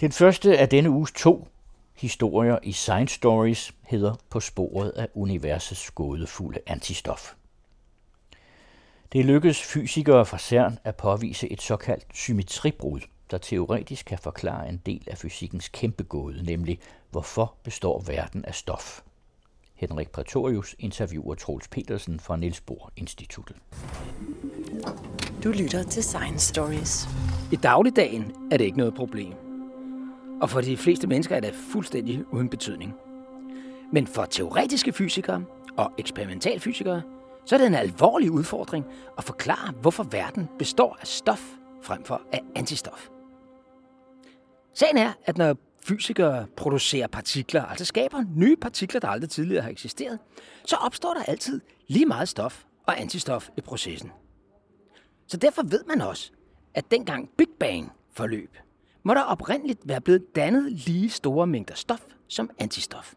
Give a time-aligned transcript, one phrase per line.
[0.00, 1.48] Den første af denne uges to
[1.94, 7.34] historier i Science Stories hedder På sporet af universets gådefulde antistof.
[9.12, 13.00] Det lykkedes fysikere fra CERN at påvise et såkaldt symmetribrud,
[13.30, 16.78] der teoretisk kan forklare en del af fysikkens kæmpegåde, nemlig
[17.10, 19.00] hvorfor består verden af stof.
[19.74, 23.56] Henrik Pretorius interviewer Troels Petersen fra Niels Bohr Instituttet.
[25.44, 27.08] Du lytter til Science Stories.
[27.52, 29.47] I dagligdagen er det ikke noget problem.
[30.40, 32.94] Og for de fleste mennesker er det fuldstændig uden betydning.
[33.92, 35.44] Men for teoretiske fysikere
[35.76, 37.02] og eksperimentalfysikere,
[37.44, 38.84] så er det en alvorlig udfordring
[39.18, 41.42] at forklare, hvorfor verden består af stof
[41.82, 43.08] frem for af antistof.
[44.74, 49.70] Sagen er, at når fysikere producerer partikler, altså skaber nye partikler, der aldrig tidligere har
[49.70, 50.18] eksisteret,
[50.64, 54.10] så opstår der altid lige meget stof og antistof i processen.
[55.26, 56.30] Så derfor ved man også,
[56.74, 58.56] at dengang Big Bang forløb,
[59.08, 63.14] må der oprindeligt være blevet dannet lige store mængder stof som antistof.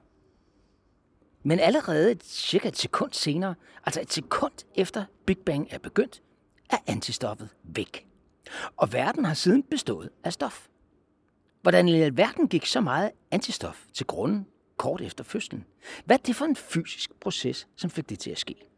[1.43, 6.21] Men allerede et, cirka et sekund senere, altså et sekund efter Big Bang er begyndt,
[6.69, 8.07] er antistoffet væk.
[8.77, 10.67] Og verden har siden bestået af stof.
[11.61, 15.65] Hvordan i alverden gik så meget antistof til grunden kort efter fødslen?
[16.05, 18.70] Hvad er det for en fysisk proces, som fik det til at ske?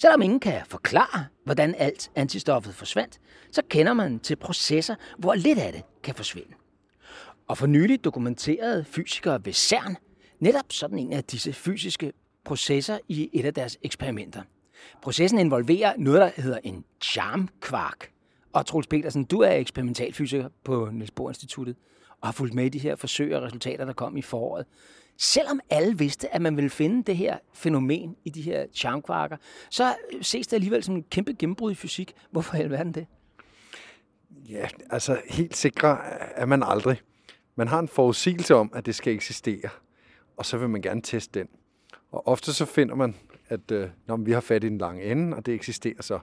[0.00, 3.20] Selvom ingen kan forklare, hvordan alt antistoffet forsvandt,
[3.52, 6.54] så kender man til processer, hvor lidt af det kan forsvinde.
[7.48, 9.96] Og for nylig dokumenterede fysikere ved CERN
[10.40, 12.12] netop sådan en af disse fysiske
[12.44, 14.42] processer i et af deres eksperimenter.
[15.02, 18.10] Processen involverer noget, der hedder en charmkvark.
[18.52, 21.76] Og Troels Petersen, du er eksperimentalfysiker på Niels Bohr Instituttet
[22.20, 24.66] og har fulgt med i de her forsøg og resultater, der kom i foråret.
[25.16, 29.36] Selvom alle vidste, at man ville finde det her fænomen i de her charmkvarker,
[29.70, 32.12] så ses det alligevel som en kæmpe gennembrud i fysik.
[32.30, 33.06] Hvorfor i alverden det?
[34.48, 35.98] Ja, altså helt sikre
[36.36, 37.00] er man aldrig.
[37.56, 39.68] Man har en forudsigelse om, at det skal eksistere,
[40.36, 41.48] og så vil man gerne teste den.
[42.12, 43.16] Og ofte så finder man,
[43.48, 46.18] at øh, når vi har fat i den lange ende, og det eksisterer så.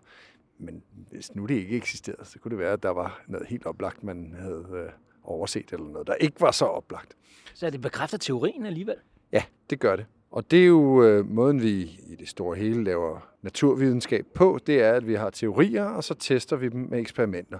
[0.59, 3.65] Men hvis nu det ikke eksisterede, så kunne det være, at der var noget helt
[3.65, 4.89] oplagt, man havde øh,
[5.23, 7.17] overset, eller noget, der ikke var så oplagt.
[7.53, 8.95] Så det bekræfter teorien alligevel?
[9.31, 10.05] Ja, det gør det.
[10.31, 14.81] Og det er jo øh, måden, vi i det store hele laver naturvidenskab på, det
[14.81, 17.59] er, at vi har teorier, og så tester vi dem med eksperimenter.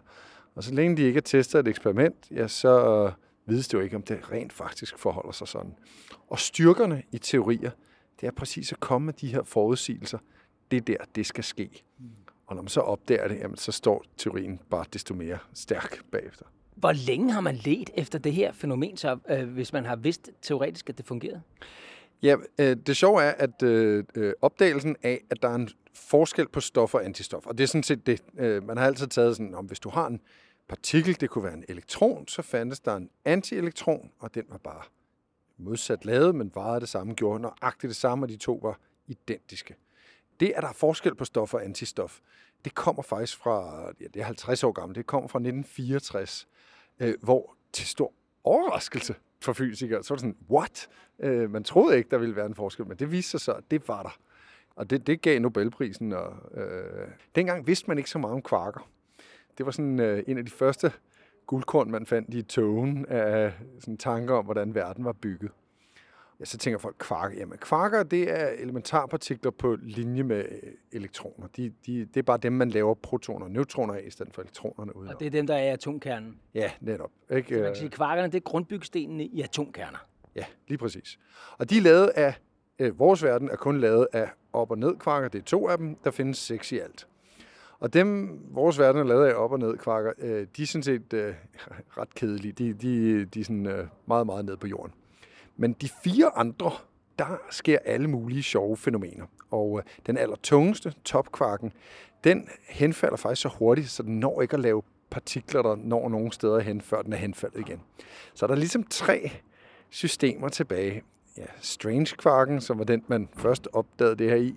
[0.56, 3.12] Og så længe de ikke er testet et eksperiment, ja, så øh,
[3.46, 5.76] vides det jo ikke, om det rent faktisk forholder sig sådan.
[6.28, 7.72] Og styrkerne i teorier,
[8.22, 10.18] det er præcis at komme med de her forudsigelser.
[10.72, 11.84] Det er der, det skal ske.
[12.48, 16.46] Og når man så opdager det, jamen, så står teorien bare desto mere stærk bagefter.
[16.76, 20.30] Hvor længe har man let efter det her fænomen, så, øh, hvis man har vidst
[20.42, 21.42] teoretisk, at det fungerede?
[22.22, 26.48] Ja, øh, det sjove er, at øh, øh, opdagelsen af, at der er en forskel
[26.48, 29.36] på stof og antistof, og det er sådan set det, øh, man har altid taget
[29.36, 30.22] sådan, om hvis du har en
[30.70, 34.82] partikel, det kunne være en elektron, så fandtes der en antielektron, og den var bare
[35.58, 39.76] modsat lavet, men vejede det samme, gjorde nøjagtigt det samme, og de to var identiske.
[40.40, 42.20] Det, at der er forskel på stof og antistof,
[42.66, 46.48] det kommer faktisk fra, ja, det er 50 år gammelt, det kommer fra 1964,
[47.00, 50.90] øh, hvor til stor overraskelse for fysikere, så var det sådan, what?
[51.20, 53.64] Øh, man troede ikke, der ville være en forskel, men det viste sig så, at
[53.72, 54.18] det var der.
[54.76, 56.14] Og det, det gav Nobelprisen.
[56.14, 58.90] Og, øh, dengang vidste man ikke så meget om kvarker.
[59.58, 60.92] Det var sådan øh, en af de første
[61.48, 65.52] guldkorn, man fandt i togen af sådan tanker om, hvordan verden var bygget.
[66.40, 67.38] Ja, så tænker folk, kvarker.
[67.38, 71.48] Jamen, kvarker, det er elementarpartikler på linje med øh, elektroner.
[71.48, 74.42] De, de, det er bare dem, man laver protoner og neutroner af, i stedet for
[74.42, 75.08] elektronerne ud.
[75.08, 76.40] Og det er dem, der er i atomkernen.
[76.54, 77.12] Ja, netop.
[77.32, 77.48] Ikke?
[77.50, 80.08] Så man kan sige, kvarkerne, det er grundbygstenene i atomkerner.
[80.36, 81.20] Ja, lige præcis.
[81.58, 82.36] Og de er lavet af,
[82.80, 85.28] øh, vores verden er kun lavet af op- og ned kvarker.
[85.28, 85.96] Det er to af dem.
[85.96, 87.08] Der findes seks i alt.
[87.80, 90.84] Og dem, vores verden er lavet af op- og ned kvarker, øh, de er sådan
[90.84, 91.34] set øh,
[91.98, 92.52] ret kedelige.
[92.52, 94.94] De, de, de er sådan øh, meget, meget ned på jorden.
[95.58, 96.72] Men de fire andre,
[97.20, 99.26] der sker alle mulige sjove fænomener.
[99.52, 101.74] Og øh, den allertungeste, topkvarken,
[102.24, 106.32] den henfalder faktisk så hurtigt, så den når ikke at lave partikler, der når nogen
[106.32, 107.82] steder hen, før den er henfaldet igen.
[108.34, 109.32] Så er der ligesom tre
[109.90, 111.04] systemer tilbage.
[111.38, 114.56] Ja, Strange-kvarken, som var den, man først opdagede det her i.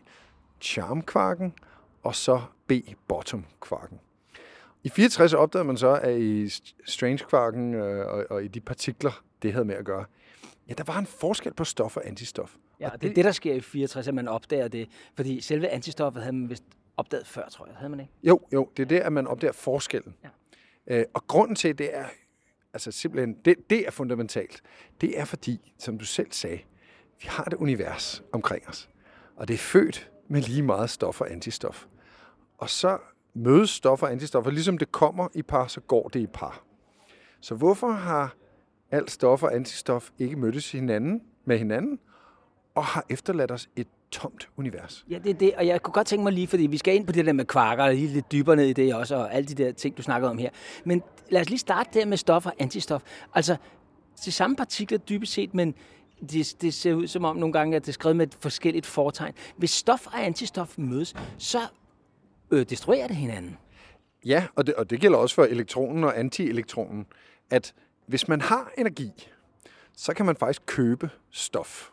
[0.60, 1.54] Charm-kvarken,
[2.02, 4.00] og så B-bottom-kvarken.
[4.84, 6.48] I 64 opdagede man så, at i
[6.84, 10.04] Strange-kvarken øh, og, og i de partikler, det havde med at gøre,
[10.70, 12.54] ja, der var en forskel på stof og antistof.
[12.80, 14.88] Ja, og det, det er det, der sker i 64, at man opdager det.
[15.16, 16.64] Fordi selve antistoffet havde man vist
[16.96, 17.74] opdaget før, tror jeg.
[17.76, 18.12] Havde man ikke?
[18.22, 20.14] Jo, jo, det er det, at man opdager forskellen.
[20.24, 20.98] Ja.
[20.98, 22.04] Øh, og grunden til, det er,
[22.72, 24.62] altså simpelthen, det, det er fundamentalt.
[25.00, 26.58] Det er fordi, som du selv sagde,
[27.20, 28.88] vi har det univers omkring os.
[29.36, 31.86] Og det er født med lige meget stof og antistof.
[32.58, 32.98] Og så
[33.34, 36.64] mødes stof og antistoffer, ligesom det kommer i par, så går det i par.
[37.40, 38.34] Så hvorfor har
[38.90, 41.98] alt stof og antistof ikke mødtes hinanden med hinanden,
[42.74, 45.06] og har efterladt os et tomt univers?
[45.10, 47.06] Ja, det er det, og jeg kunne godt tænke mig lige, fordi vi skal ind
[47.06, 49.48] på det der med kvarker, og lige lidt dybere ned i det også, og alle
[49.48, 50.50] de der ting, du snakkede om her.
[50.84, 53.02] Men lad os lige starte der med stof og antistof.
[53.34, 53.56] Altså,
[54.24, 55.74] de samme partikler dybest set, men
[56.30, 58.86] det, det ser ud som om nogle gange, at det er skrevet med et forskelligt
[58.86, 59.34] fortegn.
[59.56, 61.58] Hvis stof og antistof mødes, så
[62.50, 63.58] øh, destruerer det hinanden.
[64.24, 67.06] Ja, og det, og det gælder også for elektronen og antielektronen,
[67.50, 67.74] at
[68.10, 69.28] hvis man har energi,
[69.96, 71.90] så kan man faktisk købe stof.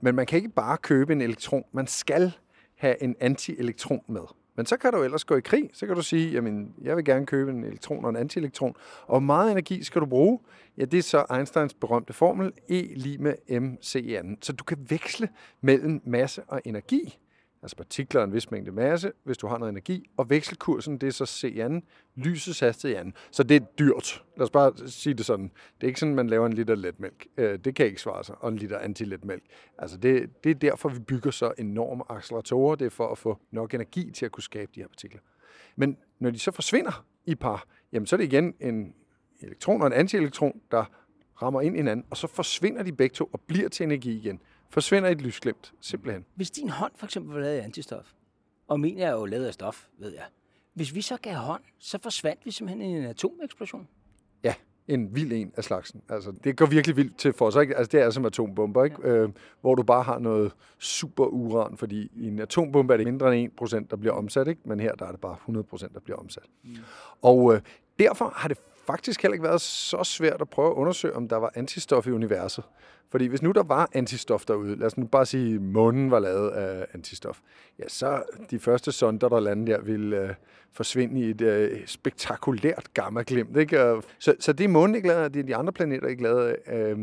[0.00, 1.64] Men man kan ikke bare købe en elektron.
[1.72, 2.32] Man skal
[2.76, 4.20] have en antielektron med.
[4.56, 5.70] Men så kan du ellers gå i krig.
[5.72, 8.74] Så kan du sige, jamen, jeg vil gerne købe en elektron og en antielektron.
[9.02, 10.38] Og hvor meget energi skal du bruge?
[10.76, 14.38] Ja, det er så Einsteins berømte formel, E lige med mc i anden.
[14.42, 15.28] Så du kan veksle
[15.60, 17.18] mellem masse og energi.
[17.62, 20.10] Altså partikler og en vis mængde masse, hvis du har noget energi.
[20.16, 21.82] Og vekselkursen, det er så C i anden,
[22.16, 23.14] lysets hastighed i anden.
[23.30, 24.24] Så det er dyrt.
[24.36, 25.44] Lad os bare sige det sådan.
[25.44, 27.26] Det er ikke sådan, man laver en liter letmælk.
[27.36, 28.34] Øh, det kan ikke svare sig.
[28.38, 29.42] Og en liter antiletmælk.
[29.78, 32.74] Altså det, det er derfor, vi bygger så enorme acceleratorer.
[32.74, 35.20] Det er for at få nok energi til at kunne skabe de her partikler.
[35.76, 38.94] Men når de så forsvinder i par, jamen så er det igen en
[39.40, 40.84] elektron og en antielektron, der
[41.42, 44.40] rammer ind i hinanden, og så forsvinder de begge to og bliver til energi igen
[44.72, 46.24] forsvinder i et lysglimt, simpelthen.
[46.34, 48.12] Hvis din hånd for eksempel var lavet af antistof,
[48.68, 50.24] og min er jo lavet af stof, ved jeg.
[50.74, 53.88] Hvis vi så gav hånd, så forsvandt vi simpelthen i en atomeksplosion.
[54.44, 54.54] Ja,
[54.88, 56.02] en vild en af slagsen.
[56.08, 57.56] Altså, det går virkelig vildt til for os.
[57.56, 57.76] Ikke?
[57.76, 58.96] Altså, det er som atombomber, ikke?
[59.04, 59.08] Ja.
[59.08, 59.28] Øh,
[59.60, 63.52] hvor du bare har noget super uran, fordi i en atombombe er det mindre end
[63.62, 64.60] 1%, der bliver omsat, ikke?
[64.64, 66.46] men her der er det bare 100%, der bliver omsat.
[66.64, 66.76] Mm.
[67.22, 67.60] Og øh,
[67.98, 71.36] derfor har det faktisk heller ikke været så svært at prøve at undersøge, om der
[71.36, 72.64] var antistof i universet.
[73.10, 76.18] Fordi hvis nu der var antistof derude, lad os nu bare sige, at månen var
[76.18, 77.40] lavet af antistof,
[77.78, 80.34] ja, så de første sonder, der landede der, ville øh,
[80.72, 83.56] forsvinde i et øh, spektakulært gamma-glimt.
[83.56, 84.02] Ikke?
[84.18, 86.56] Så, så det er månen ikke lavet af, det er de andre planeter ikke lavet
[86.66, 86.74] af.
[86.74, 86.98] Øh,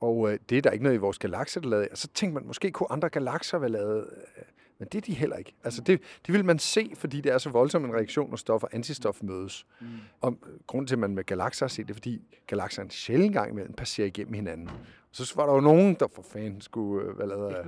[0.00, 1.88] og øh, det er der ikke noget i vores galakse, der er lavet af.
[1.94, 4.06] Så tænkte man, måske kunne andre galakser være lavet
[4.36, 4.44] af
[4.82, 5.54] men det er de heller ikke.
[5.64, 8.62] Altså det, det vil man se, fordi det er så voldsom en reaktion, når stof
[8.62, 9.66] og antistof mødes.
[9.80, 9.86] Mm.
[10.20, 13.32] Og grunden til, at man med galakser har set det, er, fordi galakser en sjældent
[13.32, 14.68] gang imellem passerer igennem hinanden.
[14.68, 17.64] Og så var der jo nogen, der for fanden skulle øh, være lavet af...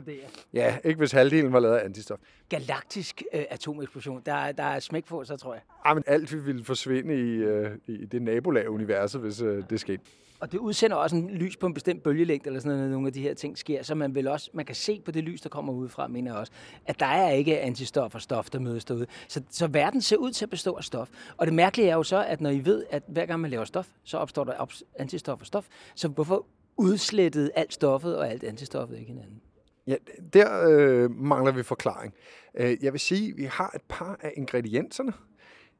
[0.53, 2.19] Ja, ikke hvis halvdelen var lavet af antistof.
[2.49, 5.63] Galaktisk øh, atomeksplosion, der, der er smæk på, så tror jeg.
[5.87, 10.03] Ja, men alt ville forsvinde i, øh, i det nabolag universet, hvis øh, det skete.
[10.45, 13.13] Og det udsender også en lys på en bestemt bølgelængde, eller sådan noget, nogle af
[13.13, 15.49] de her ting sker, så man vil også, man kan se på det lys, der
[15.49, 16.53] kommer udefra, mener jeg også,
[16.87, 19.07] at der er ikke antistof og stof, der mødes derude.
[19.29, 21.09] Så, så verden ser ud til at bestå af stof.
[21.37, 23.65] Og det mærkelige er jo så, at når I ved, at hver gang man laver
[23.65, 25.67] stof, så opstår der antistof og stof.
[25.95, 26.47] Så hvorfor
[26.77, 29.41] udslettede alt stoffet og alt antistoffet ikke hinanden?
[29.87, 29.97] Ja,
[30.33, 32.15] der øh, mangler vi forklaring.
[32.55, 35.13] Øh, jeg vil sige, at vi har et par af ingredienserne,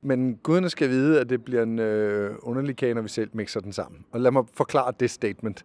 [0.05, 3.61] men guderne skal vide, at det bliver en øh, underlig kage, når vi selv mixer
[3.61, 4.05] den sammen.
[4.11, 5.65] Og lad mig forklare det statement.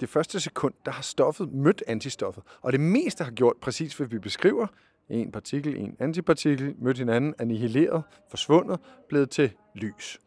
[0.00, 2.42] Det første sekund, der har stoffet mødt antistoffet.
[2.62, 4.66] Og det meste har gjort præcis, hvad vi beskriver.
[5.08, 10.18] En partikel, en antipartikel, mødt hinanden, annihileret, forsvundet, blevet til lys.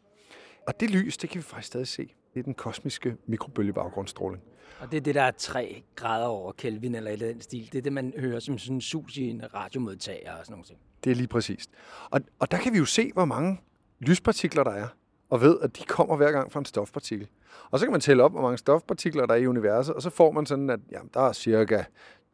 [0.67, 2.13] Og det lys, det kan vi faktisk stadig se.
[2.33, 4.43] Det er den kosmiske mikrobølgebaggrundsstråling.
[4.79, 7.69] Og det er det, der er 3 grader over Kelvin eller et eller andet stil.
[7.71, 10.77] Det er det, man hører som sådan en sus i en radiomodtager og sådan noget.
[11.03, 11.67] Det er lige præcis.
[12.09, 13.61] Og, og der kan vi jo se, hvor mange
[13.99, 14.87] lyspartikler der er,
[15.29, 17.27] og ved, at de kommer hver gang fra en stofpartikel.
[17.71, 20.09] Og så kan man tælle op, hvor mange stofpartikler der er i universet, og så
[20.09, 21.83] får man sådan, at jamen, der er cirka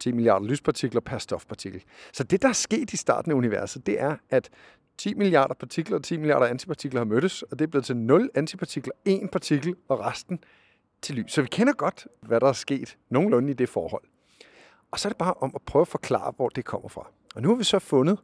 [0.00, 1.82] 10 milliarder lyspartikler per stofpartikel.
[2.12, 4.50] Så det, der er sket i starten af universet, det er, at
[4.98, 8.30] 10 milliarder partikler og 10 milliarder antipartikler har mødtes, og det er blevet til 0
[8.34, 10.38] antipartikler, 1 partikel, og resten
[11.02, 11.32] til lys.
[11.32, 14.02] Så vi kender godt, hvad der er sket nogenlunde i det forhold.
[14.90, 17.10] Og så er det bare om at prøve at forklare, hvor det kommer fra.
[17.34, 18.18] Og nu har vi så fundet,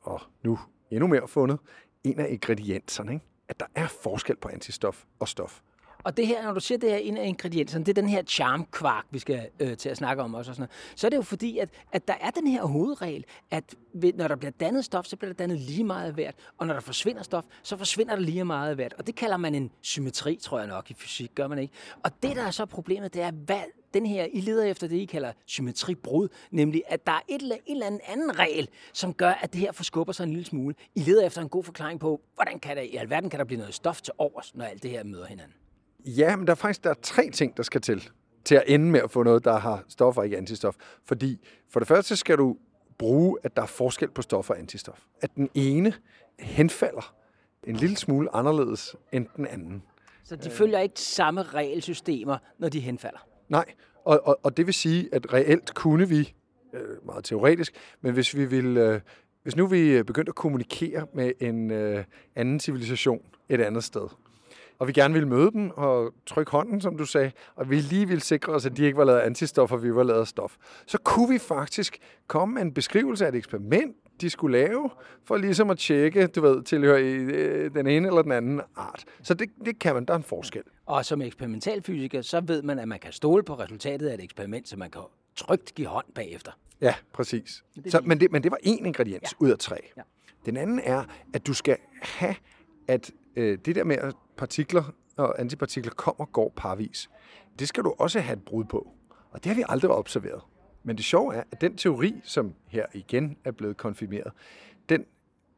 [0.00, 0.58] og nu
[0.90, 1.58] endnu mere fundet,
[2.04, 3.24] en af ingredienserne, ikke?
[3.48, 5.60] at der er forskel på antistof og stof.
[6.04, 8.22] Og det her, når du siger, det er en af ingredienserne, det er den her
[8.22, 10.50] charm-kvark, vi skal øh, til at snakke om også.
[10.50, 10.98] Og sådan noget.
[10.98, 13.74] Så er det jo fordi, at, at der er den her hovedregel, at
[14.14, 16.34] når der bliver dannet stof, så bliver der dannet lige meget værd.
[16.58, 18.92] Og når der forsvinder stof, så forsvinder der lige meget værd.
[18.98, 21.74] Og det kalder man en symmetri, tror jeg nok, i fysik, gør man ikke?
[22.04, 23.62] Og det, der er så problemet, det er, hvad
[23.94, 27.56] den her, I leder efter det, I kalder symmetribrud, nemlig at der er et eller,
[27.66, 30.74] en eller anden anden regel, som gør, at det her forskubber sig en lille smule.
[30.94, 33.58] I leder efter en god forklaring på, hvordan kan der i alverden kan der blive
[33.58, 35.54] noget stof til overs, når alt det her møder hinanden.
[36.06, 38.10] Ja, men der er faktisk der er tre ting, der skal til,
[38.44, 40.76] til at ende med at få noget, der har stof og ikke antistof.
[41.04, 42.56] Fordi for det første skal du
[42.98, 44.98] bruge, at der er forskel på stof og antistof.
[45.20, 45.92] At den ene
[46.38, 47.14] henfalder
[47.66, 49.82] en lille smule anderledes end den anden.
[50.24, 53.26] Så de følger ikke samme regelsystemer, når de henfalder?
[53.48, 53.64] Nej,
[54.04, 56.34] og, og, og det vil sige, at reelt kunne vi,
[56.72, 59.00] øh, meget teoretisk, men hvis vi vil, øh,
[59.42, 62.04] hvis nu vi begyndte at kommunikere med en øh,
[62.36, 64.08] anden civilisation et andet sted,
[64.78, 68.08] og vi gerne ville møde dem og trykke hånden, som du sagde, og vi lige
[68.08, 70.56] ville sikre os, at de ikke var lavet antistoffer, vi var lavet stof,
[70.86, 74.90] så kunne vi faktisk komme med en beskrivelse af et eksperiment, de skulle lave,
[75.24, 79.04] for ligesom at tjekke, du ved, tilhører i øh, den ene eller den anden art.
[79.22, 80.62] Så det, det kan man, der er en forskel.
[80.86, 84.68] Og som eksperimentalfysiker, så ved man, at man kan stole på resultatet af et eksperiment,
[84.68, 85.02] så man kan
[85.36, 86.52] trygt give hånd bagefter.
[86.80, 87.64] Ja, præcis.
[87.88, 89.44] Så, men, det, men det var én ingrediens ja.
[89.44, 89.76] ud af tre.
[89.96, 90.02] Ja.
[90.46, 91.04] Den anden er,
[91.34, 92.34] at du skal have,
[92.88, 97.10] at øh, det der med, at partikler og antipartikler kommer og går parvis,
[97.58, 98.92] det skal du også have et brud på.
[99.30, 100.42] Og det har vi aldrig observeret.
[100.82, 104.32] Men det sjove er, at den teori, som her igen er blevet konfirmeret,
[104.88, 105.04] den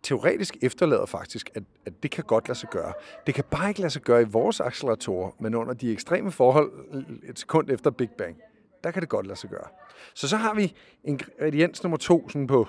[0.02, 2.92] teoretisk efterlader faktisk, at, at det kan godt lade sig gøre.
[3.26, 6.72] Det kan bare ikke lade sig gøre i vores acceleratorer, men under de ekstreme forhold
[7.28, 8.36] et sekund efter Big Bang,
[8.84, 9.68] der kan det godt lade sig gøre.
[10.14, 12.68] Så så har vi ingrediens nummer to sådan på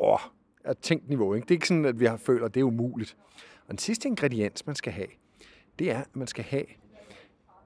[0.00, 0.18] åh,
[0.64, 1.34] at tænkt niveau.
[1.34, 1.44] Ikke?
[1.44, 3.16] Det er ikke sådan, at vi har føler, at det er umuligt.
[3.62, 5.08] Og den sidste ingrediens, man skal have,
[5.80, 6.64] det er, at man skal have,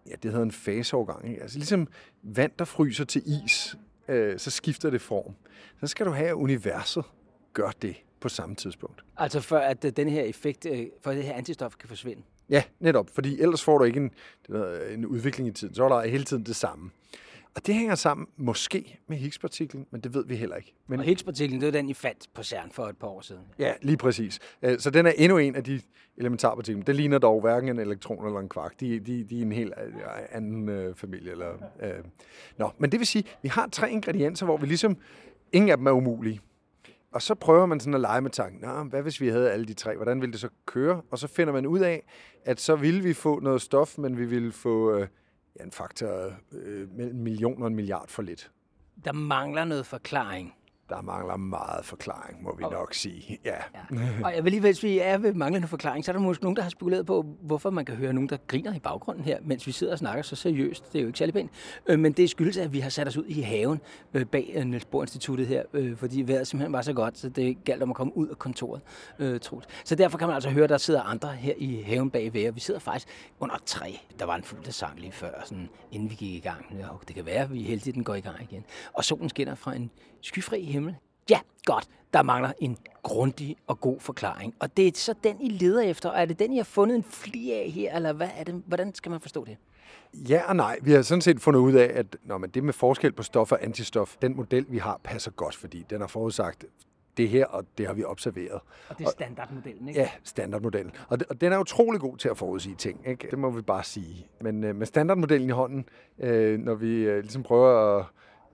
[0.06, 1.28] ja, det hedder en faseovergang.
[1.28, 1.42] Ikke?
[1.42, 1.88] Altså ligesom
[2.22, 3.76] vand, der fryser til is,
[4.08, 5.34] øh, så skifter det form.
[5.80, 7.04] Så skal du have, at universet
[7.52, 9.04] gør det på samme tidspunkt.
[9.16, 12.22] Altså for at øh, den her effekt, øh, for at det her antistof kan forsvinde.
[12.50, 13.10] Ja, netop.
[13.10, 14.10] Fordi ellers får du ikke en,
[14.90, 15.74] en udvikling i tiden.
[15.74, 16.90] Så er der hele tiden det samme.
[17.56, 20.74] Og det hænger sammen måske med Higgs-partiklen, men det ved vi heller ikke.
[20.86, 23.42] Men, Og Higgs-partiklen, det var den, I fandt på CERN for et par år siden.
[23.58, 24.38] Ja, lige præcis.
[24.62, 25.80] Øh, Så den er endnu en af de
[26.16, 26.84] elementarpartikler.
[26.84, 28.80] Den ligner dog hverken en elektron eller en kvark.
[28.80, 29.92] De, de, de er en helt øh,
[30.32, 31.30] anden øh, familie.
[31.30, 31.50] Eller,
[31.82, 31.90] øh.
[32.58, 34.96] Nå, men det vil sige, vi har tre ingredienser, hvor vi ligesom,
[35.52, 36.40] ingen af dem er umulige.
[37.12, 39.66] Og så prøver man sådan at lege med tanken, Nå, hvad hvis vi havde alle
[39.66, 41.02] de tre, hvordan ville det så køre?
[41.10, 42.06] Og så finder man ud af,
[42.44, 45.06] at så ville vi få noget stof, men vi ville få øh,
[45.58, 48.50] ja, en faktor øh, mellem en million og en milliard for lidt.
[49.04, 50.54] Der mangler noget forklaring.
[50.88, 53.38] Der mangler meget forklaring, må vi nok sige.
[53.44, 53.50] Ja.
[53.50, 53.98] Ja.
[54.24, 56.56] Og jeg vil lige, hvis vi er ved manglende forklaring, så er der måske nogen,
[56.56, 59.66] der har spekuleret på, hvorfor man kan høre nogen, der griner i baggrunden her, mens
[59.66, 60.92] vi sidder og snakker så seriøst.
[60.92, 61.50] Det er jo ikke særlig pænt.
[61.86, 63.80] Øh, Men det skyldes, at vi har sat os ud i haven
[64.14, 65.62] øh, bag øh, Niels Bohr Instituttet her,
[65.96, 68.80] fordi vejret simpelthen var så godt, så det galt om at komme ud af kontoret,
[69.42, 69.66] Troels.
[69.84, 72.54] Så derfor kan man altså høre, at der sidder andre her i haven bagved, og
[72.54, 73.08] vi sidder faktisk
[73.40, 73.92] under træ.
[74.18, 76.66] Der var en fugl, der sang lige før, sådan, inden vi gik i gang.
[76.78, 78.64] Ja, det kan være, at vi er heldige, at den går i gang igen.
[78.92, 80.96] Og solen skinner fra en skyfri himmel.
[81.30, 81.88] Ja, godt.
[82.12, 84.54] Der mangler en grundig og god forklaring.
[84.60, 86.08] Og det er så den, I leder efter.
[86.08, 88.62] Og er det den, I har fundet en fli af her, eller hvad er det?
[88.66, 89.56] hvordan skal man forstå det?
[90.14, 90.78] Ja og nej.
[90.82, 93.52] Vi har sådan set fundet ud af, at når man det med forskel på stof
[93.52, 96.64] og antistof, den model, vi har, passer godt, fordi den har forudsagt
[97.16, 98.60] det her, og det har vi observeret.
[98.88, 100.00] Og det er standardmodellen, ikke?
[100.00, 100.92] Ja, standardmodellen.
[101.08, 103.28] Og, og den er utrolig god til at forudsige ting, ikke?
[103.30, 104.26] det må vi bare sige.
[104.40, 105.88] Men øh, med standardmodellen i hånden,
[106.18, 108.06] øh, når vi øh, ligesom prøver at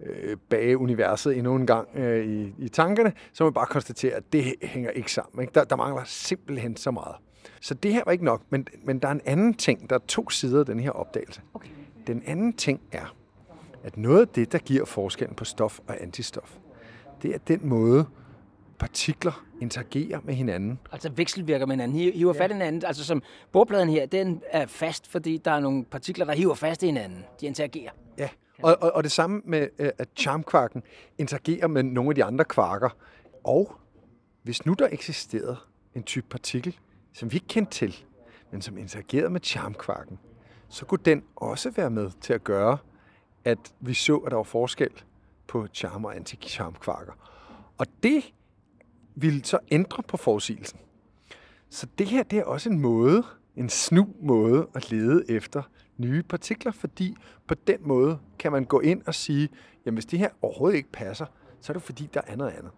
[0.07, 4.33] øh, bage universet endnu en gang øh, i, i tankerne, så vi bare konstatere, at
[4.33, 5.43] det hænger ikke sammen.
[5.43, 5.53] Ikke?
[5.55, 7.17] Der, der mangler simpelthen så meget.
[7.61, 9.91] Så det her var ikke nok, men, men der er en anden ting.
[9.91, 11.41] Der er to sider af den her opdagelse.
[11.55, 11.69] Okay.
[12.07, 13.15] Den anden ting er,
[13.85, 16.57] at noget af det, der giver forskellen på stof og antistof,
[17.23, 18.07] det er den måde,
[18.79, 20.79] partikler interagerer med hinanden.
[20.93, 22.85] Altså vekselvirker med hinanden, Hi- hiver fat i hinanden.
[22.85, 26.83] Altså som bordpladen her, den er fast, fordi der er nogle partikler, der hiver fast
[26.83, 27.25] i hinanden.
[27.41, 27.91] De interagerer.
[28.19, 28.29] Ja,
[28.63, 30.83] og, og, og det samme med, øh, at charmkvarken
[31.19, 32.91] interagerer med nogle af de andre kvarker.
[33.45, 33.77] Og
[34.43, 35.57] hvis nu der eksisterede
[35.95, 36.79] en type partikel,
[37.13, 38.05] som vi ikke kendte til,
[38.53, 40.19] men som interagerede med charmkvarken,
[40.69, 42.79] så kunne den også være med til at gøre,
[43.45, 44.91] at vi så, at der var forskel
[45.47, 47.13] på charm og anti-charmkvarker.
[47.79, 48.25] Og det
[49.15, 50.79] ville så ændre på forudsigelsen.
[51.69, 53.23] Så det her det er også en måde,
[53.57, 55.63] en snu måde at lede efter
[56.01, 57.17] nye partikler, fordi
[57.47, 59.49] på den måde kan man gå ind og sige,
[59.87, 61.27] jamen hvis det her overhovedet ikke passer,
[61.61, 62.71] så er det fordi, der er noget andet.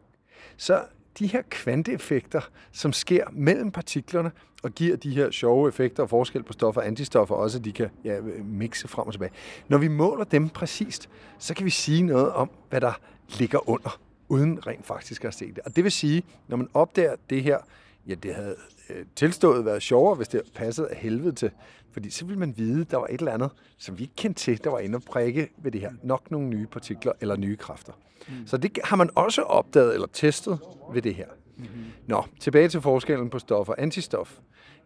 [0.56, 0.84] Så
[1.18, 2.40] de her kvanteeffekter,
[2.72, 6.86] som sker mellem partiklerne og giver de her sjove effekter og forskel på stoffer og
[6.86, 9.32] antistoffer, også de kan ja, mixe frem og tilbage.
[9.68, 12.92] Når vi måler dem præcist, så kan vi sige noget om, hvad der
[13.38, 15.58] ligger under, uden rent faktisk at se det.
[15.58, 17.58] Og det vil sige, når man opdager det her,
[18.06, 18.56] ja, det havde
[18.90, 21.50] øh, tilstået været sjovere, hvis det passede af helvede til,
[21.92, 24.40] fordi så ville man vide, at der var et eller andet, som vi ikke kendte
[24.40, 25.92] til, der var inde og prikke ved det her.
[26.02, 27.92] Nok nogle nye partikler eller nye kræfter.
[28.28, 28.46] Mm.
[28.46, 30.58] Så det har man også opdaget eller testet
[30.92, 31.26] ved det her.
[31.56, 31.84] Mm-hmm.
[32.06, 34.38] Nå, tilbage til forskellen på stof og antistof.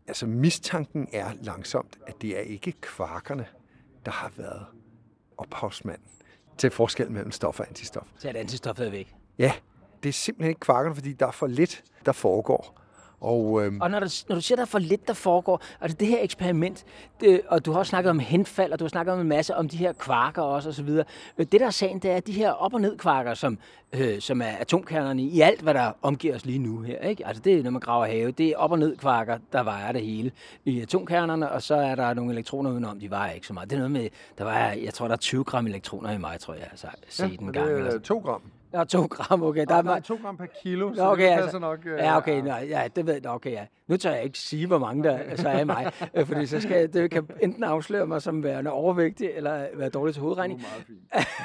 [0.06, 3.46] Altså mistanken er langsomt, at det er ikke kvarkerne,
[4.04, 4.66] der har været
[5.38, 6.00] ophavsmand
[6.58, 8.06] til forskellen mellem stof og antistof.
[8.18, 9.14] Så er det antistoffet væk.
[9.38, 9.52] Ja,
[10.02, 12.80] det er simpelthen ikke kvarkerne, fordi der er for lidt, der foregår.
[13.20, 15.96] Og, øhm, Og når du, når du siger, der er for lidt, der foregår, altså
[16.00, 16.85] det her eksperiment,
[17.20, 19.56] det, og du har også snakket om henfald, og du har snakket om en masse
[19.56, 21.04] om de her kvarker også, og så videre.
[21.38, 23.58] Øh, Det der er sagen, det er, at de her op- og ned kvarker, som,
[23.92, 27.26] øh, som er atomkernerne i alt, hvad der omgiver os lige nu her, ikke?
[27.26, 29.92] Altså det er, når man graver have, det er op- og ned kvarker, der vejer
[29.92, 30.30] det hele
[30.64, 33.70] i atomkernerne, og så er der nogle elektroner udenom, de vejer ikke så meget.
[33.70, 34.08] Det er noget med,
[34.38, 36.68] der vejer, jeg tror, der er 20 gram elektroner i mig, tror jeg,
[37.08, 37.68] set ja, en men gang.
[37.70, 38.02] det er sådan.
[38.02, 38.42] to gram.
[38.73, 39.61] Der er to gram, okay.
[39.61, 41.58] Der Der er, er meget- to gram per kilo, så Nå, okay, det altså, passer
[41.58, 41.78] nok.
[41.87, 43.66] øh, ja, okay, nå, ja, det ved jeg, okay, ja.
[43.88, 46.61] Nu tør jeg ikke sige, hvor mange der så er i mig, øh, fordi så
[46.61, 50.62] skal det kan enten afsløre mig som værende overvægtig, eller være dårlig til hovedregning.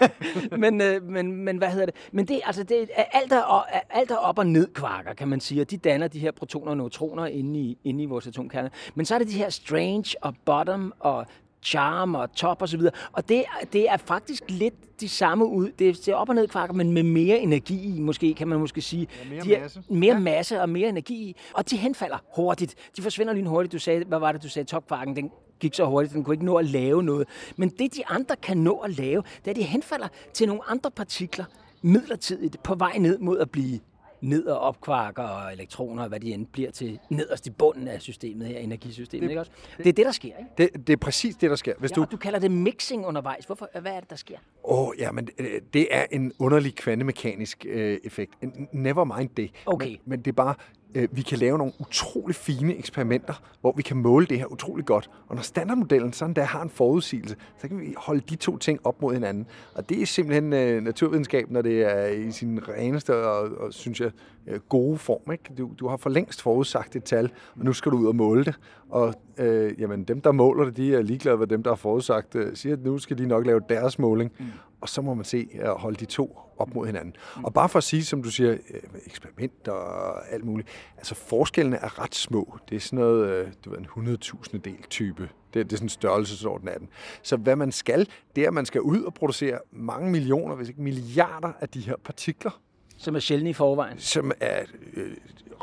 [0.58, 1.96] men, øh, men, men hvad hedder det?
[2.12, 5.14] Men det, altså, det er alt er, o- er- alt er op og ned kvarker,
[5.14, 8.06] kan man sige, og de danner de her protoner og neutroner inde i, inde i
[8.06, 8.72] vores atomkerne.
[8.96, 11.26] Men så er det de her strange og bottom og
[11.64, 12.94] charm og top og så videre.
[13.12, 15.72] Og det, det er faktisk lidt de samme ud.
[15.80, 18.82] Det er op og ned kvarker, men med mere energi i, måske kan man måske
[18.82, 19.08] sige.
[19.24, 19.84] Ja, mere de masse.
[19.90, 20.20] Mere ja.
[20.20, 21.36] masse og mere energi i.
[21.54, 22.76] Og de henfalder hurtigt.
[22.98, 23.74] De forsvinder lynhurtigt.
[23.74, 24.68] Du sagde, hvad var det, du sagde?
[24.68, 27.28] Topkvarken, den gik så hurtigt, den kunne ikke nå at lave noget.
[27.56, 30.62] Men det, de andre kan nå at lave, det er, at de henfalder til nogle
[30.68, 31.46] andre partikler
[31.82, 33.80] midlertidigt på vej ned mod at blive
[34.22, 38.02] ned- og opkvarker og elektroner, og hvad de end bliver til nederst i bunden af
[38.02, 39.22] systemet her, energisystemet.
[39.24, 39.52] Det, ikke også?
[39.78, 40.50] det er det, der sker, ikke?
[40.58, 41.74] Det, det er præcis det, der sker.
[41.80, 43.46] Hvis Ja, du du kalder det mixing undervejs.
[43.46, 44.38] Hvorfor, hvad er det, der sker?
[44.64, 48.34] Åh, oh, ja, men øh, det er en underlig kvantemekanisk øh, effekt.
[48.72, 49.52] Never mind det.
[49.66, 49.88] Okay.
[49.90, 50.56] Men, men det er bare,
[50.96, 54.86] øh, vi kan lave nogle utrolig fine eksperimenter, hvor vi kan måle det her utrolig
[54.86, 55.10] godt.
[55.28, 58.80] Og når standardmodellen sådan der har en forudsigelse, så kan vi holde de to ting
[58.84, 59.48] op mod hinanden.
[59.76, 64.02] Og det er simpelthen øh, naturvidenskab, når det er i sin reneste og, og synes
[64.02, 64.12] jeg,
[64.48, 65.32] øh, gode form.
[65.32, 65.44] Ikke?
[65.58, 68.46] Du, du har for længst forudsagt et tal, og nu skal du ud og måle
[68.46, 68.56] det.
[68.90, 72.34] Og øh, jamen, dem, der måler det, de er ligeglade med dem, der har forudsagt
[72.34, 72.58] det.
[72.58, 74.32] Siger, at nu skal de nok lave deres måling.
[74.40, 74.46] Mm.
[74.82, 77.16] Og så må man se at holde de to op mod hinanden.
[77.38, 77.44] Mm.
[77.44, 80.70] Og bare for at sige, som du siger, øh, eksperimenter og alt muligt.
[80.98, 82.58] Altså forskellene er ret små.
[82.70, 85.30] Det er sådan noget, øh, du ved, en 100.000 del type.
[85.54, 86.90] Det, det er sådan en størrelsesorden af den.
[87.22, 90.70] Så hvad man skal, det er, at man skal ud og producere mange millioner, hvis
[90.70, 92.62] ikke milliarder af de her partikler,
[93.02, 94.00] Som er sjældne i forvejen.
[94.00, 94.60] som er
[94.94, 95.12] øh,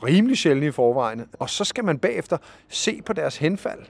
[0.03, 1.27] rimelig sjældne i forvejen.
[1.33, 3.81] Og så skal man bagefter se på deres henfald.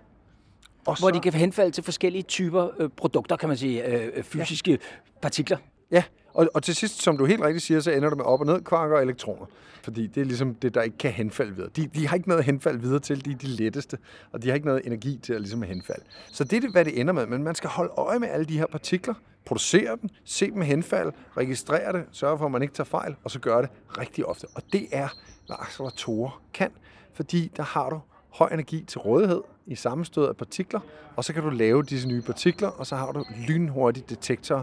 [0.87, 4.11] Og Hvor så, de kan henfalde til forskellige typer øh, produkter, kan man sige, øh,
[4.15, 4.77] øh, fysiske ja.
[5.23, 5.57] partikler.
[5.91, 6.03] Ja,
[6.35, 8.47] og, og til sidst, som du helt rigtigt siger, så ender det med op- og
[8.47, 9.47] ned kvarker og elektroner.
[9.83, 11.71] Fordi det er ligesom det, der ikke kan henfalde videre.
[11.77, 13.99] De, de har ikke noget henfald videre til, de er de letteste,
[14.33, 16.03] og de har ikke noget energi til at ligesom henfalde.
[16.33, 17.27] Så det er det, hvad det ender med.
[17.27, 19.15] Men man skal holde øje med alle de her partikler,
[19.49, 23.31] producere dem, se dem henfalde, registrere det, sørge for, at man ikke tager fejl, og
[23.31, 24.47] så gøre det rigtig ofte.
[24.55, 25.09] Og det er,
[25.47, 26.71] hvad acceleratorer kan,
[27.15, 30.81] fordi der har du høj energi til rådighed i sammenstød af partikler,
[31.17, 34.63] og så kan du lave disse nye partikler, og så har du lynhurtige detektorer,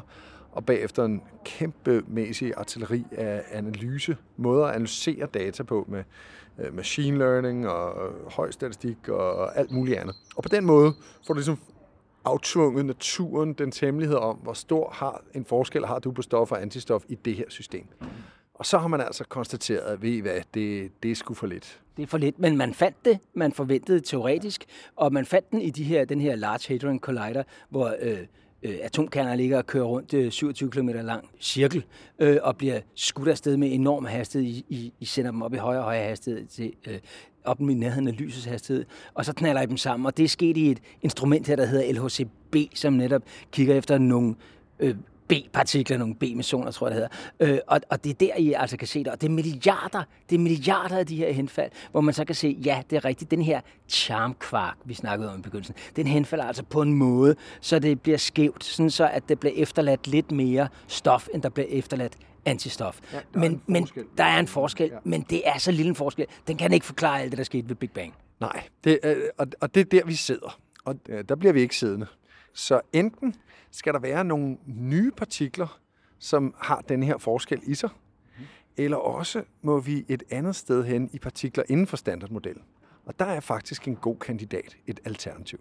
[0.52, 6.04] og bagefter en kæmpemæssig artilleri af analyse, måder at analysere data på med
[6.60, 10.16] øh, machine learning og høj statistik og alt muligt andet.
[10.36, 10.94] Og på den måde
[11.28, 11.60] får du ligesom
[12.26, 16.62] aftvunget naturen den hemmelighed om, hvor stor har en forskel har du på stof og
[16.62, 17.88] antistof i det her system.
[18.54, 21.48] Og så har man altså konstateret, at ved I hvad, det, det er sgu for
[21.48, 21.82] lidt.
[21.98, 25.62] Det er for lidt, men man fandt det, man forventede teoretisk, og man fandt den
[25.62, 28.20] i de her, den her Large Hadron Collider, hvor øh,
[28.64, 31.86] øh, atomkerner ligger og kører rundt øh, 27 km lang cirkel,
[32.20, 34.50] øh, og bliver skudt afsted med enorm hastighed.
[34.50, 37.00] I, I, I sender dem op i højere og højere hastighed til øh,
[37.46, 40.30] op i nærheden af lysets hastighed, og så knaller I dem sammen, og det er
[40.30, 44.36] sket i et instrument her, der hedder LHCb, som netop kigger efter nogle
[44.80, 44.96] øh,
[45.28, 47.54] B-partikler, nogle B-missioner, tror jeg, det hedder.
[47.54, 49.08] Øh, og, og det er der, I altså kan se det.
[49.08, 52.36] Og det er milliarder, det er milliarder af de her henfald, hvor man så kan
[52.36, 56.46] se, ja, det er rigtigt, den her charmkvark, vi snakkede om i begyndelsen, den henfalder
[56.46, 60.32] altså på en måde, så det bliver skævt, sådan så at det bliver efterladt lidt
[60.32, 63.00] mere stof, end der bliver efterladt antistof.
[63.14, 64.06] Ja, der er men, en men forskel.
[64.18, 64.98] der er en forskel, Ja.
[65.04, 66.26] men det er så lille en forskel.
[66.48, 68.14] Den kan ikke forklare alt det, der skete ved Big Bang.
[68.40, 70.60] Nej, det, øh, og, og det er der, vi sidder.
[70.86, 72.08] Og øh, der bliver vi ikke siddende.
[72.54, 73.36] Så enten
[73.72, 75.80] skal der være nogle nye partikler,
[76.20, 77.90] som har den her forskel i sig,
[78.78, 82.64] eller også må vi et andet sted hen i partikler inden for standardmodellen.
[83.06, 85.60] Og der er faktisk en god kandidat, et alternativ.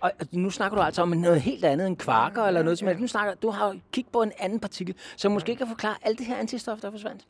[0.00, 3.00] Og nu snakker du altså om noget helt andet end kvarker eller noget som helst.
[3.00, 6.26] Nu snakker du har kigget på en anden partikel, som måske kan forklare alt det
[6.26, 7.26] her antistof, der forsvandt.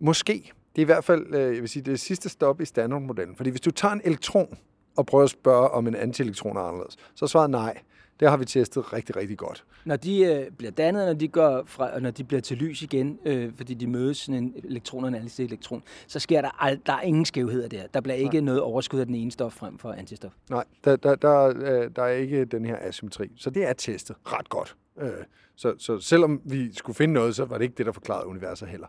[0.00, 0.52] Måske.
[0.76, 3.36] Det er i hvert fald, øh, jeg vil sige, det sidste stop i standardmodellen.
[3.36, 4.58] Fordi hvis du tager en elektron
[4.96, 7.78] og prøver at spørge, om en antielektron er anderledes, så er svaret nej.
[8.22, 9.64] Det har vi testet rigtig, rigtig godt.
[9.84, 12.82] Når de øh, bliver dannet, når de går fra, og når de bliver til lys
[12.82, 16.80] igen, øh, fordi de mødes sådan en elektron og en elektron, så sker der, ald-
[16.86, 17.82] der er ingen skævheder der.
[17.94, 20.32] Der bliver ikke noget overskud af den ene stof frem for antistof.
[20.50, 23.32] Nej, der, der, der, øh, der er ikke den her asymmetri.
[23.36, 24.76] Så det er testet ret godt.
[25.00, 25.08] Øh,
[25.56, 28.68] Så, så selvom vi skulle finde noget, så var det ikke det, der forklarede universet
[28.68, 28.86] heller.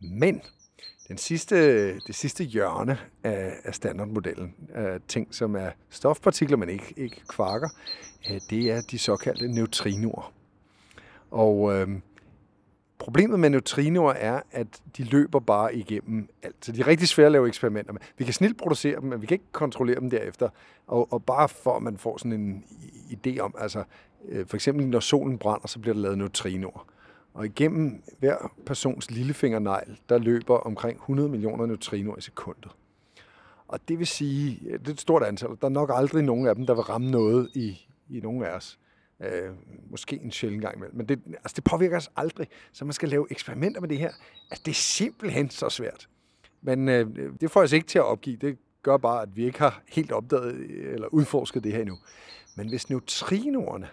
[0.00, 0.40] Men
[1.08, 6.94] den sidste, det sidste hjørne af, af standardmodellen, af ting, som er stofpartikler, men ikke,
[6.96, 7.68] ikke kvarker,
[8.30, 10.32] øh, det er de såkaldte neutrinoer.
[11.30, 11.88] Og øh,
[12.98, 14.66] problemet med neutrinoer er, at
[14.96, 16.56] de løber bare igennem alt.
[16.62, 18.00] Så de er rigtig svære at lave eksperimenter med.
[18.18, 20.48] Vi kan snilt producere dem, men vi kan ikke kontrollere dem derefter.
[20.86, 22.64] Og, og bare for, at man får sådan en
[23.10, 23.84] idé om, altså
[24.28, 26.86] øh, for eksempel når solen brænder, så bliver der lavet neutrinoer.
[27.36, 32.70] Og igennem hver persons lillefingernegl, der løber omkring 100 millioner neutrinoer i sekundet.
[33.68, 35.48] Og det vil sige, det er et stort antal.
[35.48, 38.50] Der er nok aldrig nogen af dem, der vil ramme noget i, i nogen af
[38.50, 38.78] os.
[39.20, 39.50] Øh,
[39.90, 40.96] måske en sjældent gang imellem.
[40.96, 42.48] Men det, altså det påvirker os aldrig.
[42.72, 44.12] Så man skal lave eksperimenter med det her.
[44.50, 46.08] Altså det er simpelthen så svært.
[46.62, 47.06] Men øh,
[47.40, 48.36] det får jeg ikke til at opgive.
[48.36, 50.54] Det gør bare, at vi ikke har helt opdaget
[50.92, 51.98] eller udforsket det her endnu.
[52.56, 53.88] Men hvis neutrinoerne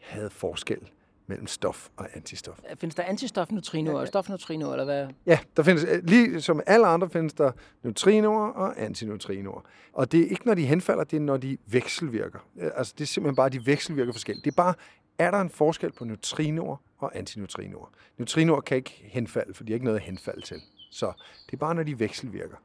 [0.00, 0.90] havde forskel,
[1.30, 2.58] mellem stof og antistof.
[2.76, 5.08] Findes der antistofneutrinoer og stofneutrinoer, eller hvad?
[5.26, 9.60] Ja, der findes, lige som alle andre findes der neutrinoer og antineutrinoer.
[9.92, 12.38] Og det er ikke, når de henfalder, det er, når de vekselvirker.
[12.58, 14.44] Altså, det er simpelthen bare, de vekselvirker forskelligt.
[14.44, 14.74] Det er bare,
[15.18, 17.90] er der en forskel på neutrinoer og antineutrinoer?
[18.18, 20.60] Neutrinoer kan ikke henfalde, for de har ikke noget at henfalde til.
[20.90, 21.12] Så
[21.46, 22.56] det er bare, når de vekselvirker.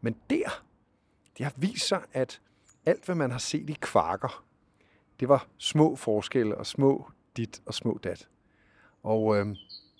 [0.00, 0.64] Men der,
[1.38, 2.40] det har vist sig, at
[2.86, 4.44] alt, hvad man har set i kvarker,
[5.20, 8.28] det var små forskelle og små dit og små dat.
[9.02, 9.56] Og øh,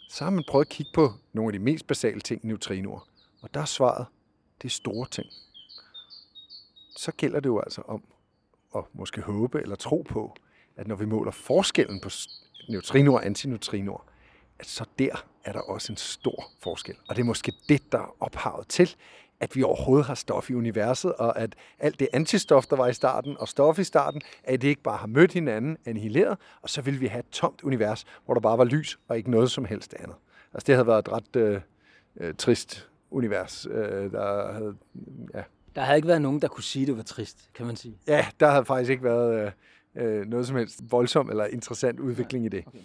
[0.09, 3.09] så har man prøvet at kigge på nogle af de mest basale ting i neutrinoer.
[3.43, 4.07] Og der er svaret,
[4.63, 5.27] det er store ting.
[6.97, 8.03] Så gælder det jo altså om
[8.77, 10.35] at måske håbe eller tro på,
[10.77, 12.11] at når vi måler forskellen på
[12.69, 14.05] neutrinoer og antineutrinoer,
[14.59, 16.97] at så der er der også en stor forskel.
[17.09, 18.97] Og det er måske det, der er ophavet til,
[19.41, 22.93] at vi overhovedet har stof i universet, og at alt det antistof, der var i
[22.93, 26.83] starten, og stof i starten, at det ikke bare har mødt hinanden, annihileret, og så
[26.83, 29.65] ville vi have et tomt univers, hvor der bare var lys, og ikke noget som
[29.65, 30.17] helst andet.
[30.55, 31.61] Altså det havde været et ret øh,
[32.21, 34.77] øh, trist univers, øh, der havde,
[35.35, 35.43] ja.
[35.75, 37.99] Der havde ikke været nogen, der kunne sige, at det var trist, kan man sige.
[38.07, 39.53] Ja, der havde faktisk ikke været
[39.97, 42.59] øh, øh noget som helst voldsom eller interessant udvikling okay.
[42.59, 42.83] i det.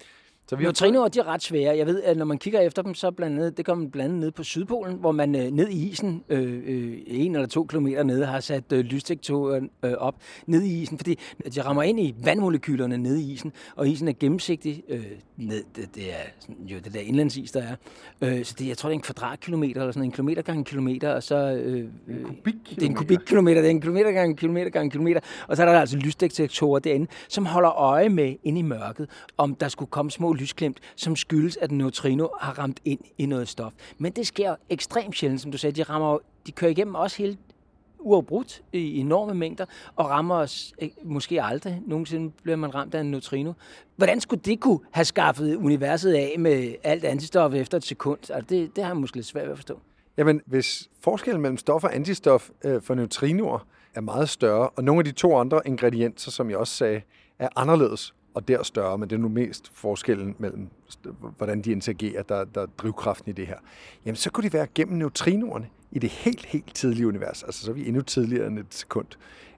[0.47, 1.77] Så vi Neutrinoer, de er ret svære.
[1.77, 4.19] Jeg ved, at når man kigger efter dem, så blandt andet, det kommer blandt andet
[4.19, 8.03] ned på Sydpolen, hvor man øh, ned i isen, øh, øh, en eller to kilometer
[8.03, 11.19] nede, har sat øh, lysdetektorer øh, op ned i isen, fordi
[11.55, 14.83] de rammer ind i vandmolekylerne nede i isen, og isen er gennemsigtig.
[14.89, 15.05] Øh,
[15.37, 17.75] ned, det, det, er sådan, jo det der indlandsis, der er.
[18.21, 20.65] Øh, så det, jeg tror, det er en kvadratkilometer, eller sådan en kilometer gange en
[20.65, 21.35] kilometer, og så...
[21.35, 22.75] Øh, en øh, kubikkilometer.
[22.75, 25.57] Det er en kubikkilometer, det er en kilometer gange en kilometer gange en kilometer, og
[25.57, 29.67] så er der altså lysdetektorer derinde, som holder øje med ind i mørket, om der
[29.67, 33.71] skulle komme små lysklemt, som skyldes, at en neutrino har ramt ind i noget stof.
[33.97, 35.75] Men det sker ekstremt sjældent, som du sagde.
[35.75, 36.17] De, rammer,
[36.47, 37.37] de kører igennem også hele
[37.99, 39.65] uafbrudt i enorme mængder,
[39.95, 41.81] og rammer os eh, måske aldrig.
[41.87, 43.53] Nogensinde bliver man ramt af en neutrino.
[43.95, 48.19] Hvordan skulle det kunne have skaffet universet af med alt antistof efter et sekund?
[48.19, 49.79] Altså det, det har jeg måske lidt svært ved at forstå.
[50.17, 54.99] Jamen, hvis forskellen mellem stof og antistof øh, for neutrinoer er meget større, og nogle
[54.99, 57.01] af de to andre ingredienser, som jeg også sagde,
[57.39, 60.69] er anderledes, og der større, men det er nu mest forskellen mellem,
[61.37, 63.57] hvordan de interagerer, der, der er drivkraften i det her.
[64.05, 67.43] Jamen, så kunne de være gennem neutrinoerne i det helt, helt tidlige univers.
[67.43, 69.07] Altså, så er vi endnu tidligere end et sekund.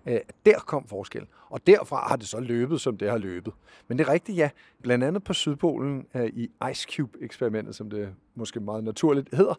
[0.06, 1.30] Øh, der kom forskellen.
[1.50, 3.54] Og derfra har det så løbet, som det har løbet.
[3.88, 4.50] Men det er rigtigt, ja.
[4.82, 9.54] Blandt andet på Sydpolen øh, i Ice Cube-eksperimentet, som det måske meget naturligt hedder,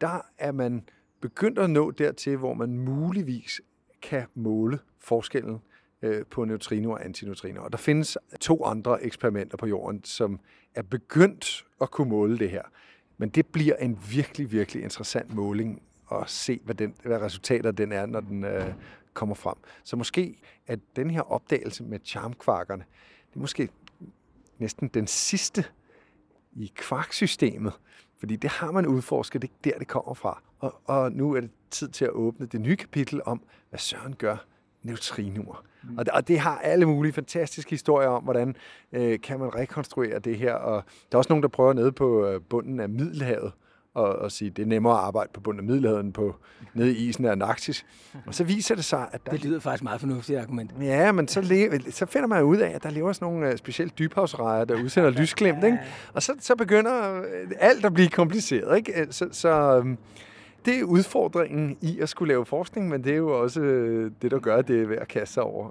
[0.00, 0.82] der er man
[1.20, 3.60] begyndt at nå dertil, hvor man muligvis
[4.02, 5.60] kan måle forskellen
[6.02, 7.62] øh, på neutrino og antineutrino.
[7.62, 10.40] Og der findes to andre eksperimenter på jorden, som
[10.74, 12.62] er begyndt at kunne måle det her.
[13.18, 15.82] Men det bliver en virkelig, virkelig interessant måling
[16.12, 18.74] at se, hvad, den, hvad resultatet den er, når den øh,
[19.14, 19.56] kommer frem.
[19.84, 22.84] Så måske at den her opdagelse med charmkvarkerne,
[23.30, 23.68] det er måske
[24.58, 25.64] næsten den sidste
[26.52, 27.72] i kvarksystemet,
[28.18, 30.42] fordi det har man udforsket, det er der, det kommer fra.
[30.58, 34.14] Og, og nu er det tid til at åbne det nye kapitel om, hvad Søren
[34.16, 34.46] gør
[34.82, 35.64] neutrinoer.
[35.82, 35.98] Mm.
[35.98, 38.56] Og, det, og det har alle mulige fantastiske historier om, hvordan
[38.92, 40.54] øh, kan man rekonstruere det her.
[40.54, 43.52] Og der er også nogen, der prøver nede på øh, bunden af Middelhavet
[43.94, 46.36] og, og sige, det er nemmere at arbejde på bunden af Middelhavet end på
[46.74, 47.86] nede i isen af Antarktis.
[48.26, 49.32] Og så viser det sig, at der...
[49.32, 50.70] Det lyder faktisk meget fornuftigt argument.
[50.80, 53.56] Ja, men så, le- så finder man ud af, at der lever sådan nogle uh,
[53.56, 55.78] specielt dybhavsrejer, der udsender lysglimt, ikke?
[56.12, 59.06] Og så, så begynder øh, alt at blive kompliceret, ikke?
[59.10, 59.98] Så, så um,
[60.64, 64.30] det er udfordringen i at skulle lave forskning, men det er jo også øh, det,
[64.30, 65.70] der gør, at det er værd at kaste sig over.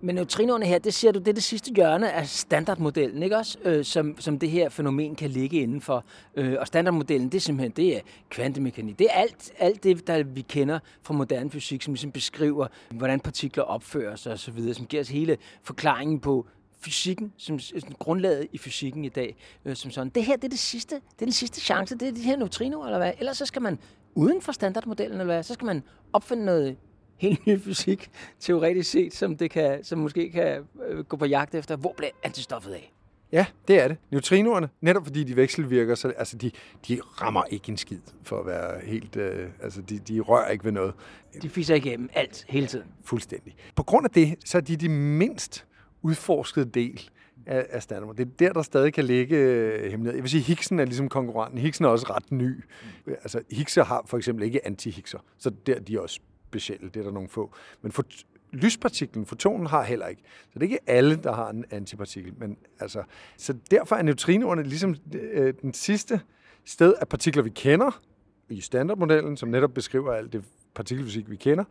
[0.00, 3.58] Men neutrinoerne her, det siger du, det er det sidste hjørne af standardmodellen, ikke også?
[3.64, 6.04] Øh, som, som det her fænomen kan ligge indenfor.
[6.34, 8.00] Øh, og standardmodellen, det er simpelthen det er
[8.30, 8.98] kvantemekanik.
[8.98, 13.20] Det er alt, alt det, der vi kender fra moderne fysik, som ligesom beskriver, hvordan
[13.20, 16.46] partikler opfører sig osv., som giver os hele forklaringen på
[16.80, 17.58] fysikken, som,
[17.98, 20.08] grundlaget i fysikken i dag, øh, som sådan.
[20.14, 22.36] Det her, det er, det sidste, det er den sidste chance, det er de her
[22.36, 23.12] neutrinoer, eller hvad?
[23.18, 23.78] Ellers så skal man
[24.14, 25.42] uden for standardmodellen, eller hvad?
[25.42, 26.76] Så skal man opfinde noget
[27.16, 31.54] helt ny fysik, teoretisk set, som, det kan, som måske kan øh, gå på jagt
[31.54, 31.76] efter.
[31.76, 32.92] Hvor bliver antistoffet af?
[33.32, 33.96] Ja, det er det.
[34.10, 36.50] Neutrinoerne, netop fordi de vekselvirker, så altså de,
[36.88, 39.16] de rammer ikke en skid, for at være helt...
[39.16, 40.94] Øh, altså, de, de rører ikke ved noget.
[41.42, 42.86] De fiser igennem alt, hele tiden.
[43.04, 43.54] Fuldstændig.
[43.76, 45.64] På grund af det, så er de de mindst
[46.02, 47.10] udforskede del
[47.46, 48.16] af, af standard.
[48.16, 50.14] Det er der, der stadig kan ligge øh, hemmelighed.
[50.14, 51.58] Jeg vil sige, Higgsen er ligesom konkurrenten.
[51.58, 52.64] Higgsen er også ret ny.
[53.06, 53.12] Mm.
[53.12, 56.88] Altså, Higgser har for eksempel ikke anti-Higgser, så der de er også specielle.
[56.88, 57.54] Det er der nogle få.
[57.82, 58.04] Men for,
[58.52, 60.22] lyspartiklen, fotonen, har heller ikke.
[60.24, 62.32] Så det er ikke alle, der har en antipartikel.
[62.38, 63.02] Men altså,
[63.36, 66.20] så derfor er neutrinoerne ligesom øh, den sidste
[66.64, 68.00] sted af partikler, vi kender
[68.48, 71.64] i standardmodellen, som netop beskriver alt det partikelfysik, vi kender,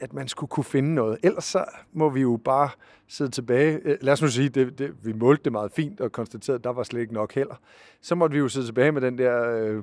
[0.00, 1.18] at man skulle kunne finde noget.
[1.22, 2.70] Ellers så må vi jo bare
[3.08, 3.80] sidde tilbage.
[3.84, 6.64] Øh, lad os nu sige, det, det, vi målte det meget fint og konstaterede, at
[6.64, 7.54] der var slet ikke nok heller.
[8.00, 9.82] Så måtte vi jo sidde tilbage med den der øh,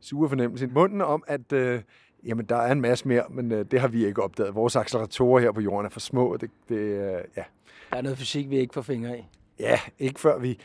[0.00, 1.82] sure fornemmelse i munden om, at øh,
[2.24, 4.54] Jamen, der er en masse mere, men øh, det har vi ikke opdaget.
[4.54, 6.36] Vores acceleratorer her på jorden er for små.
[6.36, 7.44] Det, det, øh, ja.
[7.90, 9.22] Der er noget fysik, vi ikke får fingre i.
[9.58, 10.58] Ja, ikke før vi...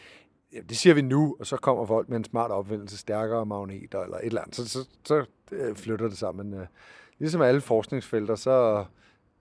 [0.53, 3.99] Ja, det siger vi nu, og så kommer folk med en smart opvindelse, stærkere magneter
[3.99, 4.55] eller et eller andet.
[4.55, 6.53] Så, så, så øh, flytter det sammen.
[6.53, 6.65] Øh,
[7.19, 8.85] ligesom alle forskningsfelter, så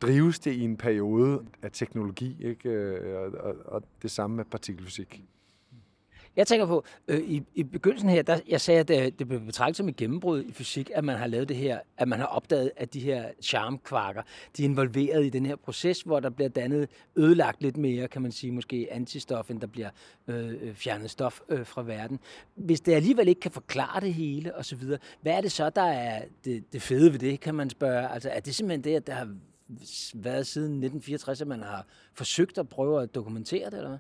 [0.03, 2.69] drives det i en periode af teknologi, ikke?
[2.69, 5.25] Øh, og, og, og det samme med partikelfysik.
[6.37, 9.41] Jeg tænker på, øh, i, i begyndelsen her, der, jeg sagde, at det, det blev
[9.41, 12.27] betragtet som et gennembrud i fysik, at man har lavet det her, at man har
[12.27, 14.23] opdaget, at de her charmkvarker,
[14.57, 18.23] de er involveret i den her proces, hvor der bliver dannet ødelagt lidt mere, kan
[18.23, 19.91] man sige, måske antistof, end der bliver
[20.29, 22.21] øh, øh fjernet stof øh, fra verden.
[22.55, 24.83] Hvis det alligevel ikke kan forklare det hele osv.,
[25.21, 28.09] hvad er det så, der er det, det fede ved det, kan man spørge?
[28.09, 29.29] Altså, er det simpelthen det, at der har
[30.15, 33.99] været siden 1964, at man har forsøgt at prøve at dokumentere det, eller hvad?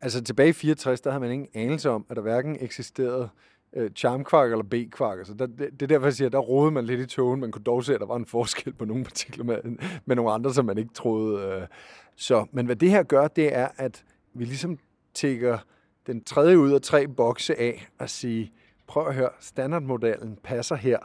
[0.00, 3.28] Altså tilbage i 64, der havde man ingen anelse om, at der hverken eksisterede
[3.72, 5.18] øh, charmkvark eller B-kvark.
[5.18, 7.40] Altså, der, det, det er derfor, jeg siger, at der rodede man lidt i togen.
[7.40, 9.58] Man kunne dog se, at der var en forskel på nogle partikler med,
[10.04, 11.42] med nogle andre, som man ikke troede.
[11.42, 11.66] Øh.
[12.16, 14.78] Så, men hvad det her gør, det er, at vi ligesom
[15.14, 15.58] tækker
[16.06, 18.52] den tredje ud af tre bokse af og sige,
[18.86, 20.98] prøv at høre, standardmodellen passer her.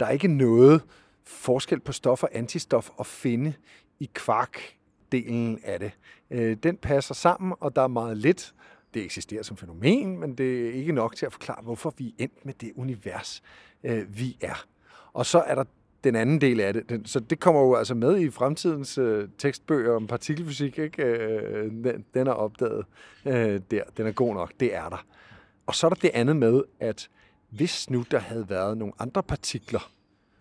[0.00, 0.82] Der er ikke noget
[1.24, 3.52] forskel på stof og antistof at finde
[4.00, 4.77] i kvark
[5.12, 5.92] delen af det.
[6.30, 8.54] Øh, den passer sammen, og der er meget lidt.
[8.94, 12.12] Det eksisterer som fænomen, men det er ikke nok til at forklare, hvorfor vi er
[12.22, 13.42] endt med det univers,
[13.84, 14.66] øh, vi er.
[15.12, 15.64] Og så er der
[16.04, 17.02] den anden del af det.
[17.04, 20.78] Så det kommer jo altså med i fremtidens øh, tekstbøger om partikelfysik.
[20.78, 21.02] Ikke?
[21.02, 22.84] Øh, den, den er opdaget
[23.26, 23.82] øh, der.
[23.96, 24.52] Den er god nok.
[24.60, 25.06] Det er der.
[25.66, 27.08] Og så er der det andet med, at
[27.50, 29.90] hvis nu der havde været nogle andre partikler,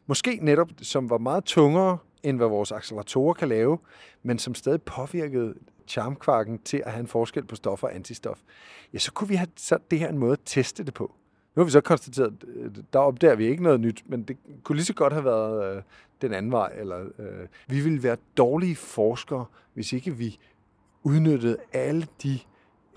[0.08, 1.97] måske netop som var meget tungere
[2.30, 3.78] end hvad vores acceleratorer kan lave,
[4.24, 5.54] men som stadig påvirkede
[5.88, 8.40] charmkvarken til at have en forskel på stof og antistof,
[8.94, 11.16] ja, så kunne vi have sat det her en måde at teste det på.
[11.56, 14.76] Nu har vi så konstateret, at der opdager vi ikke noget nyt, men det kunne
[14.76, 15.82] lige så godt have været øh,
[16.22, 16.74] den anden vej.
[16.76, 20.40] Eller, øh, vi ville være dårlige forskere, hvis ikke vi
[21.04, 22.40] udnyttede alle de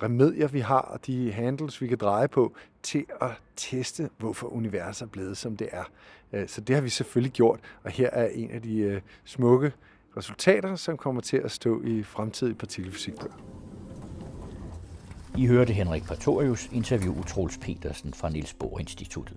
[0.02, 5.06] remedier, vi har, og de handles, vi kan dreje på, til at teste, hvorfor universet
[5.06, 5.84] er blevet, som det er.
[6.32, 9.72] Øh, så det har vi selvfølgelig gjort, og her er en af de øh, smukke
[10.16, 13.34] resultater, som kommer til at stå i fremtidige partikelfysikbøger.
[15.36, 19.36] I hørte Henrik Pretorius interviewe Troels Petersen fra Niels Bohr Instituttet.